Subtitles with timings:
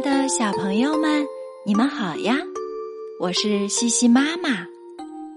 [0.00, 1.24] 的小朋友们，
[1.64, 2.36] 你们好呀！
[3.18, 4.50] 我是西西妈妈。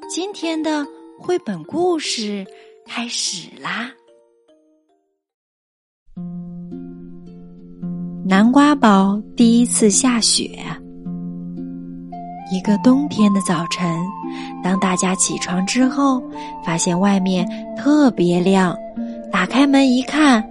[0.10, 0.86] 今天的
[1.18, 2.46] 绘本故事
[2.86, 3.90] 开始啦。
[8.26, 10.60] 南瓜堡第一次下雪。
[12.52, 13.98] 一个冬天的早晨，
[14.62, 16.22] 当大家起床之后，
[16.66, 17.48] 发现外面
[17.78, 18.76] 特别亮，
[19.32, 20.44] 打开门一看，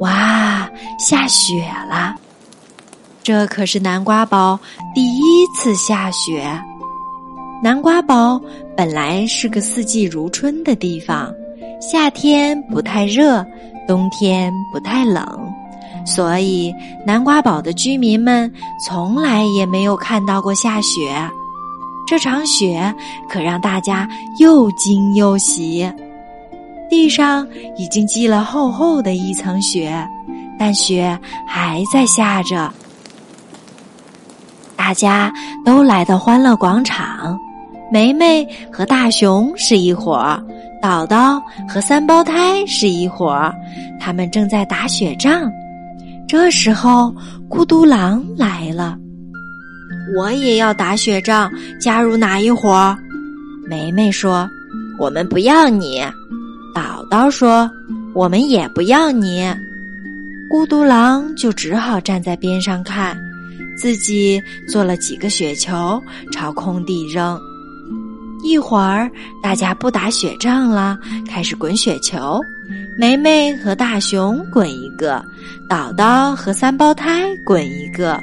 [0.00, 0.68] 哇，
[0.98, 2.16] 下雪了！
[3.22, 4.58] 这可是南瓜堡
[4.94, 6.44] 第一次下雪。
[7.62, 8.40] 南瓜堡
[8.76, 11.32] 本来是个四季如春的地方，
[11.80, 13.46] 夏天不太热，
[13.86, 15.24] 冬天不太冷，
[16.04, 16.74] 所以
[17.06, 18.52] 南瓜堡的居民们
[18.84, 21.14] 从来也没有看到过下雪。
[22.08, 22.92] 这场雪
[23.28, 24.08] 可让大家
[24.40, 25.88] 又惊又喜。
[26.90, 30.06] 地上已经积了厚厚的一层雪，
[30.58, 32.70] 但雪还在下着。
[34.92, 35.32] 大家
[35.64, 37.34] 都来到欢乐广场，
[37.90, 40.38] 梅梅和大熊是一伙儿，
[40.82, 43.54] 岛岛和三胞胎是一伙儿，
[43.98, 45.50] 他们正在打雪仗。
[46.28, 47.10] 这时候，
[47.48, 48.98] 孤独狼来了，
[50.14, 52.94] 我也要打雪仗，加入哪一伙儿？
[53.66, 54.46] 梅梅说
[55.00, 56.04] ：“我们不要你。”
[56.76, 57.66] 岛岛说
[58.14, 59.50] ：“我们也不要你。”
[60.52, 63.16] 孤独狼就只好站在边上看。
[63.76, 67.38] 自己做了几个雪球，朝空地扔。
[68.44, 69.10] 一会儿，
[69.42, 70.98] 大家不打雪仗了，
[71.28, 72.40] 开始滚雪球。
[72.98, 75.24] 梅梅和大熊滚一个，
[75.68, 78.20] 岛岛和三胞胎滚一个。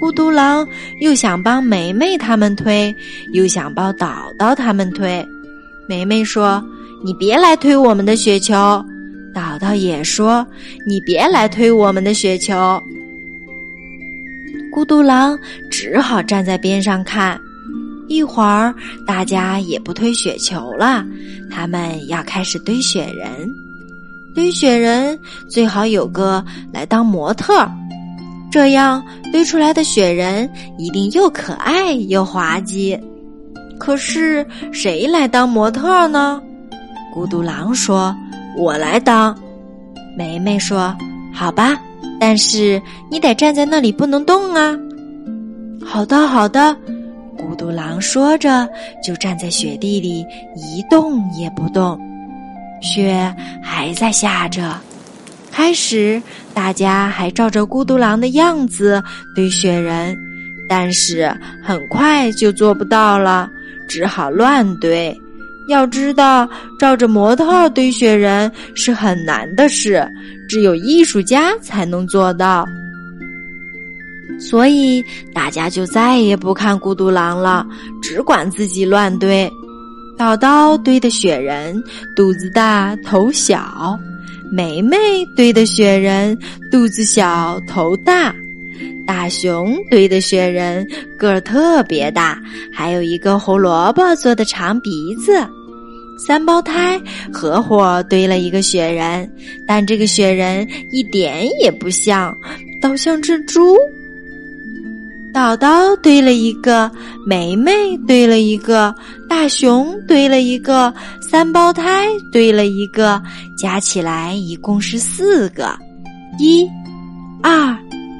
[0.00, 0.66] 孤独狼
[1.00, 2.94] 又想帮梅梅他们推，
[3.32, 5.26] 又想帮岛岛他们推。
[5.88, 6.62] 梅梅说
[7.04, 8.84] ：“你别来推我们的雪球。”
[9.34, 10.46] 岛岛也说
[10.86, 12.82] ：“你别来推我们的雪球。”
[14.76, 15.38] 孤独狼
[15.70, 17.40] 只好站在边上看，
[18.08, 18.74] 一会儿
[19.06, 21.02] 大家也不推雪球了，
[21.50, 23.50] 他们要开始堆雪人。
[24.34, 26.44] 堆雪人最好有个
[26.74, 27.66] 来当模特，
[28.50, 33.00] 这样堆出来的雪人一定又可爱又滑稽。
[33.78, 36.38] 可是谁来当模特呢？
[37.14, 38.14] 孤独狼说
[38.58, 39.34] ：“我来当。”
[40.18, 40.94] 梅梅说
[41.32, 41.80] ：“好吧。”
[42.18, 44.76] 但是你得站在那里不能动啊！
[45.84, 46.76] 好的，好的。
[47.38, 48.68] 孤独狼说着，
[49.04, 50.24] 就站在雪地里
[50.56, 52.00] 一动也不动。
[52.80, 54.74] 雪还在下着。
[55.52, 56.20] 开始，
[56.52, 59.02] 大家还照着孤独狼的样子
[59.34, 60.16] 堆雪人，
[60.68, 63.48] 但是很快就做不到了，
[63.88, 65.14] 只好乱堆。
[65.68, 70.06] 要知道，照着模特堆雪人是很难的事，
[70.48, 72.66] 只有艺术家才能做到。
[74.38, 77.66] 所以大家就再也不看孤独狼了，
[78.02, 79.50] 只管自己乱堆。
[80.18, 81.82] 宝刀堆的雪人
[82.14, 83.98] 肚子大头小，
[84.52, 84.96] 梅梅
[85.36, 86.38] 堆的雪人
[86.70, 88.34] 肚子小头大，
[89.06, 90.86] 大熊堆的雪人
[91.18, 92.38] 个儿特别大，
[92.72, 95.46] 还有一个胡萝卜做的长鼻子。
[96.18, 96.98] 三胞胎
[97.32, 99.30] 合伙堆了一个雪人，
[99.66, 102.34] 但这个雪人一点也不像，
[102.80, 103.76] 倒像只猪。
[105.34, 106.90] 岛岛堆了一个，
[107.26, 107.70] 梅梅
[108.08, 108.94] 堆了一个，
[109.28, 113.22] 大熊堆了一个，三胞胎堆了一个，
[113.58, 115.78] 加起来一共是四个。
[116.38, 116.66] 一、
[117.42, 117.76] 二、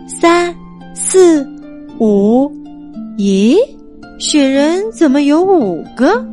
[0.06, 0.54] 三、
[0.94, 1.46] 四、
[1.98, 2.50] 五。
[3.18, 3.56] 咦，
[4.18, 6.24] 雪人怎么有五个？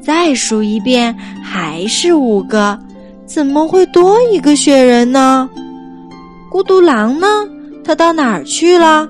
[0.00, 2.78] 再数一遍，还是五个，
[3.26, 5.48] 怎么会多一个雪人呢？
[6.50, 7.26] 孤独狼呢？
[7.84, 9.08] 他到哪儿去了？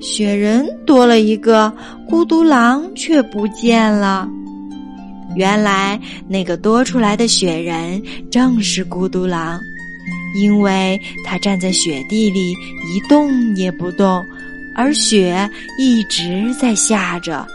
[0.00, 1.72] 雪人多了一个，
[2.08, 4.28] 孤独狼却不见了。
[5.36, 8.00] 原来那个多出来的雪人
[8.30, 9.58] 正是孤独狼，
[10.34, 12.52] 因为他站在雪地里
[12.92, 14.24] 一动也不动，
[14.74, 15.48] 而雪
[15.78, 17.46] 一直在下着。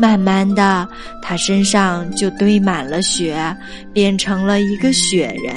[0.00, 0.88] 慢慢的，
[1.20, 3.56] 他身上就堆满了雪，
[3.92, 5.54] 变成了一个雪人，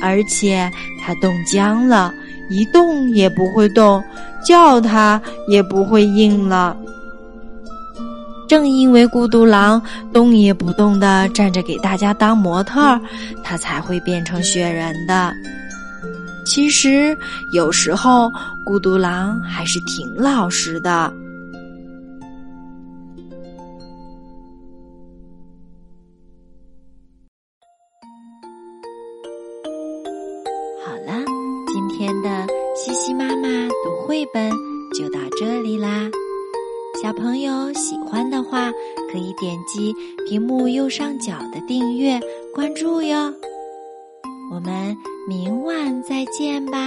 [0.00, 0.70] 而且
[1.00, 2.14] 他冻僵了。
[2.48, 4.02] 一动也不会动，
[4.44, 6.76] 叫他也不会应了。
[8.48, 9.80] 正因为孤独狼
[10.12, 13.00] 动也不动的站着给大家当模特，
[13.42, 15.32] 他才会变成雪人的。
[16.44, 17.16] 其实
[17.52, 18.30] 有时候
[18.66, 21.12] 孤独狼还是挺老实的。
[30.84, 31.24] 好了。
[31.74, 32.46] 今天的
[32.76, 33.48] 西西妈妈
[33.82, 34.50] 读绘本
[34.92, 36.10] 就到这里啦。
[37.02, 38.70] 小朋友喜欢的话，
[39.10, 39.94] 可以点击
[40.28, 42.20] 屏幕右上角的订阅
[42.52, 43.32] 关注哟。
[44.54, 44.94] 我们
[45.26, 46.78] 明晚再见吧，